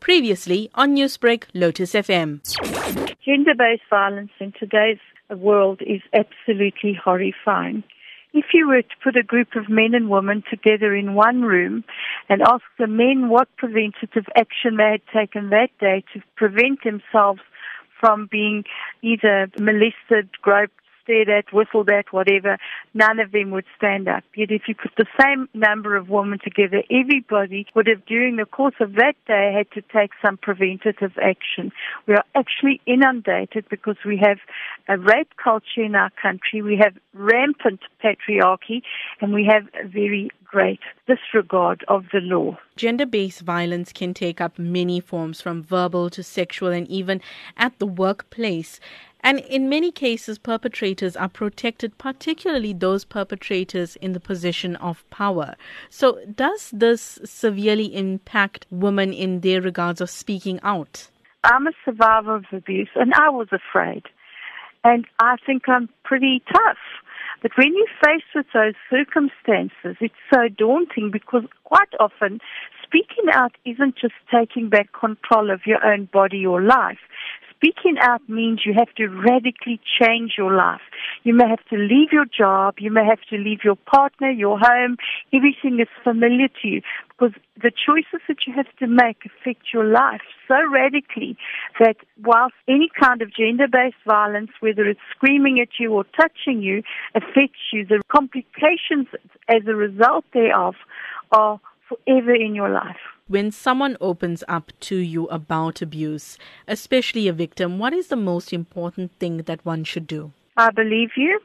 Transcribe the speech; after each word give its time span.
Previously 0.00 0.70
on 0.74 0.96
Newsbreak, 0.96 1.44
Lotus 1.54 1.92
FM. 1.92 2.40
Gender 3.24 3.54
based 3.56 3.82
violence 3.88 4.32
in 4.40 4.52
today's 4.58 4.98
world 5.28 5.80
is 5.82 6.00
absolutely 6.12 6.94
horrifying. 6.94 7.84
If 8.32 8.46
you 8.54 8.68
were 8.68 8.82
to 8.82 8.96
put 9.02 9.16
a 9.16 9.22
group 9.22 9.56
of 9.56 9.68
men 9.68 9.94
and 9.94 10.08
women 10.08 10.44
together 10.48 10.94
in 10.94 11.14
one 11.14 11.42
room 11.42 11.84
and 12.28 12.42
ask 12.42 12.62
the 12.78 12.86
men 12.86 13.28
what 13.28 13.48
preventative 13.56 14.26
action 14.36 14.76
they 14.76 14.92
had 14.92 15.02
taken 15.12 15.50
that 15.50 15.70
day 15.80 16.04
to 16.14 16.22
prevent 16.36 16.84
themselves 16.84 17.40
from 17.98 18.28
being 18.30 18.64
either 19.02 19.50
molested, 19.58 20.30
groped, 20.42 20.72
stared 21.10 21.28
at, 21.28 21.52
whistled 21.52 21.90
at, 21.90 22.12
whatever, 22.12 22.56
none 22.94 23.18
of 23.18 23.32
them 23.32 23.50
would 23.50 23.64
stand 23.76 24.08
up. 24.08 24.22
Yet 24.36 24.50
if 24.50 24.62
you 24.68 24.74
put 24.74 24.92
the 24.96 25.06
same 25.20 25.48
number 25.54 25.96
of 25.96 26.08
women 26.08 26.38
together, 26.42 26.82
everybody 26.90 27.66
would 27.74 27.86
have, 27.88 28.04
during 28.06 28.36
the 28.36 28.44
course 28.44 28.74
of 28.80 28.94
that 28.94 29.14
day, 29.26 29.52
had 29.56 29.70
to 29.72 29.82
take 29.92 30.10
some 30.24 30.36
preventative 30.36 31.12
action. 31.20 31.72
We 32.06 32.14
are 32.14 32.24
actually 32.34 32.80
inundated 32.86 33.64
because 33.68 33.96
we 34.06 34.18
have 34.18 34.38
a 34.88 34.98
rape 34.98 35.32
culture 35.42 35.82
in 35.82 35.94
our 35.94 36.10
country, 36.22 36.62
we 36.62 36.76
have 36.76 36.94
rampant 37.12 37.80
patriarchy, 38.02 38.82
and 39.20 39.32
we 39.32 39.48
have 39.50 39.64
a 39.82 39.88
very 39.88 40.30
great 40.44 40.80
disregard 41.06 41.84
of 41.86 42.04
the 42.12 42.18
law. 42.20 42.58
Gender 42.76 43.06
based 43.06 43.42
violence 43.42 43.92
can 43.92 44.12
take 44.14 44.40
up 44.40 44.58
many 44.58 44.98
forms 44.98 45.40
from 45.40 45.62
verbal 45.62 46.10
to 46.10 46.22
sexual 46.22 46.70
and 46.70 46.88
even 46.88 47.20
at 47.56 47.78
the 47.78 47.86
workplace. 47.86 48.80
And 49.22 49.40
in 49.40 49.68
many 49.68 49.92
cases, 49.92 50.38
perpetrators 50.38 51.16
are 51.16 51.28
protected, 51.28 51.98
particularly 51.98 52.72
those 52.72 53.04
perpetrators 53.04 53.96
in 53.96 54.12
the 54.12 54.20
position 54.20 54.76
of 54.76 55.08
power. 55.10 55.56
So, 55.90 56.18
does 56.34 56.70
this 56.70 57.18
severely 57.24 57.94
impact 57.94 58.66
women 58.70 59.12
in 59.12 59.40
their 59.40 59.60
regards 59.60 60.00
of 60.00 60.10
speaking 60.10 60.58
out? 60.62 61.08
I'm 61.44 61.66
a 61.66 61.72
survivor 61.84 62.36
of 62.36 62.44
abuse, 62.52 62.90
and 62.94 63.12
I 63.14 63.30
was 63.30 63.48
afraid. 63.52 64.04
And 64.84 65.06
I 65.18 65.36
think 65.44 65.68
I'm 65.68 65.88
pretty 66.04 66.42
tough. 66.52 66.78
But 67.42 67.52
when 67.56 67.74
you're 67.74 67.86
faced 68.04 68.26
with 68.34 68.46
those 68.52 68.74
circumstances, 68.90 69.96
it's 70.00 70.14
so 70.32 70.48
daunting 70.48 71.10
because 71.10 71.44
quite 71.64 71.88
often 71.98 72.40
speaking 72.84 73.30
out 73.32 73.52
isn't 73.64 73.96
just 73.96 74.14
taking 74.30 74.68
back 74.68 74.88
control 74.92 75.50
of 75.50 75.60
your 75.64 75.84
own 75.84 76.06
body 76.12 76.44
or 76.44 76.60
life 76.60 76.98
speaking 77.60 77.96
out 78.00 78.26
means 78.28 78.60
you 78.64 78.72
have 78.72 78.92
to 78.94 79.06
radically 79.08 79.80
change 80.00 80.32
your 80.38 80.54
life. 80.54 80.80
You 81.24 81.34
may 81.34 81.48
have 81.48 81.64
to 81.68 81.76
leave 81.76 82.10
your 82.10 82.24
job, 82.24 82.76
you 82.78 82.90
may 82.90 83.04
have 83.04 83.20
to 83.28 83.36
leave 83.36 83.60
your 83.62 83.76
partner, 83.76 84.30
your 84.30 84.58
home, 84.58 84.96
everything 85.32 85.78
is 85.78 85.88
familiar 86.02 86.48
to 86.62 86.68
you 86.68 86.80
because 87.08 87.34
the 87.62 87.70
choices 87.70 88.24
that 88.28 88.38
you 88.46 88.54
have 88.54 88.74
to 88.78 88.86
make 88.86 89.18
affect 89.26 89.74
your 89.74 89.84
life 89.84 90.22
so 90.48 90.56
radically 90.72 91.36
that 91.78 91.96
whilst 92.24 92.54
any 92.66 92.88
kind 92.98 93.20
of 93.20 93.28
gender-based 93.34 94.02
violence, 94.06 94.50
whether 94.60 94.88
it's 94.88 95.00
screaming 95.14 95.60
at 95.60 95.68
you 95.78 95.92
or 95.92 96.04
touching 96.16 96.62
you, 96.62 96.82
affects 97.14 97.60
you, 97.72 97.84
the 97.84 98.00
complications 98.08 99.06
as 99.48 99.62
a 99.66 99.74
result 99.74 100.24
thereof 100.32 100.76
are 101.32 101.60
forever 101.88 102.34
in 102.34 102.54
your 102.54 102.70
life 102.70 102.96
when 103.30 103.52
someone 103.52 103.96
opens 104.00 104.42
up 104.48 104.72
to 104.80 104.96
you 104.96 105.28
about 105.28 105.80
abuse, 105.80 106.36
especially 106.66 107.28
a 107.28 107.32
victim, 107.32 107.78
what 107.78 107.92
is 107.92 108.08
the 108.08 108.16
most 108.16 108.52
important 108.52 109.12
thing 109.20 109.36
that 109.42 109.64
one 109.64 109.84
should 109.84 110.08
do? 110.08 110.32
I 110.56 110.70
believe 110.72 111.10
you. 111.16 111.38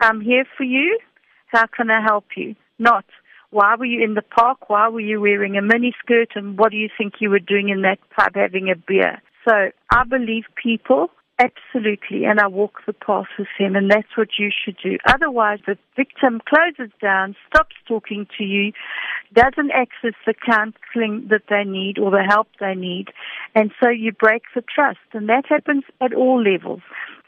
I'm 0.00 0.20
here 0.20 0.44
for 0.56 0.62
you. 0.62 1.00
How 1.48 1.66
can 1.66 1.90
I 1.90 2.00
help 2.00 2.26
you? 2.36 2.54
Not, 2.78 3.04
why 3.50 3.74
were 3.74 3.86
you 3.86 4.04
in 4.04 4.14
the 4.14 4.22
park? 4.22 4.70
Why 4.70 4.88
were 4.88 5.00
you 5.00 5.20
wearing 5.20 5.56
a 5.58 5.62
miniskirt? 5.62 6.36
And 6.36 6.56
what 6.56 6.70
do 6.70 6.76
you 6.76 6.88
think 6.96 7.14
you 7.18 7.28
were 7.28 7.40
doing 7.40 7.70
in 7.70 7.82
that 7.82 7.98
pub 8.16 8.36
having 8.36 8.70
a 8.70 8.76
beer? 8.76 9.20
So 9.44 9.70
I 9.90 10.04
believe 10.04 10.44
people 10.62 11.08
Absolutely, 11.40 12.26
and 12.26 12.38
I 12.38 12.48
walk 12.48 12.82
the 12.86 12.92
path 12.92 13.28
with 13.38 13.48
him, 13.56 13.74
and 13.74 13.90
that's 13.90 14.14
what 14.14 14.28
you 14.38 14.50
should 14.52 14.76
do. 14.76 14.98
Otherwise, 15.06 15.60
the 15.66 15.78
victim 15.96 16.42
closes 16.46 16.92
down, 17.00 17.34
stops 17.48 17.76
talking 17.88 18.26
to 18.36 18.44
you, 18.44 18.72
doesn't 19.32 19.70
access 19.70 20.12
the 20.26 20.34
counseling 20.34 21.28
that 21.30 21.44
they 21.48 21.64
need 21.64 21.98
or 21.98 22.10
the 22.10 22.24
help 22.28 22.48
they 22.60 22.74
need, 22.74 23.08
and 23.54 23.70
so 23.82 23.88
you 23.88 24.12
break 24.12 24.42
the 24.54 24.62
trust. 24.62 24.98
And 25.14 25.30
that 25.30 25.46
happens 25.48 25.84
at 26.02 26.12
all 26.12 26.42
levels. 26.42 26.82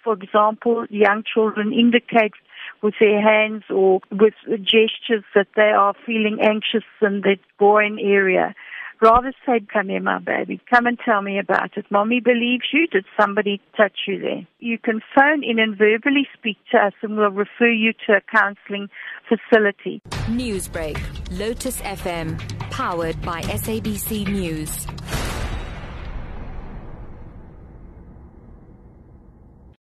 For 0.04 0.12
example, 0.12 0.84
young 0.90 1.22
children 1.24 1.72
indicate 1.72 2.34
with 2.82 2.94
their 3.00 3.22
hands 3.22 3.62
or 3.70 4.00
with 4.10 4.34
gestures 4.62 5.24
that 5.34 5.48
they 5.56 5.70
are 5.70 5.94
feeling 6.04 6.38
anxious 6.42 6.84
in 7.00 7.22
the 7.22 7.38
groin 7.56 7.98
area 7.98 8.54
rather 9.02 9.32
say, 9.44 9.60
come 9.72 9.88
here, 9.88 10.00
my 10.00 10.18
baby. 10.18 10.60
Come 10.70 10.86
and 10.86 10.98
tell 11.04 11.20
me 11.20 11.38
about 11.38 11.76
it. 11.76 11.86
Mommy 11.90 12.20
believes 12.20 12.64
you. 12.72 12.86
Did 12.86 13.04
somebody 13.18 13.60
touch 13.76 13.92
you 14.06 14.20
there? 14.20 14.46
You 14.60 14.78
can 14.78 15.00
phone 15.14 15.42
in 15.42 15.58
and 15.58 15.76
verbally 15.76 16.26
speak 16.38 16.56
to 16.70 16.78
us 16.78 16.92
and 17.02 17.16
we'll 17.16 17.30
refer 17.30 17.70
you 17.70 17.92
to 18.06 18.14
a 18.14 18.20
counseling 18.20 18.88
facility. 19.28 20.00
Newsbreak, 20.28 20.98
Lotus 21.38 21.80
FM, 21.82 22.38
powered 22.70 23.20
by 23.22 23.42
SABC 23.42 24.28
News. 24.28 24.86